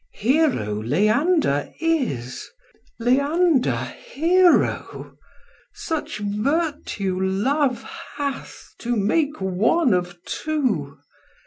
[0.13, 2.49] Hero Leander is,
[2.97, 5.15] Leander Hero;
[5.75, 7.83] Such virtue love
[8.15, 10.97] hath to make one of two.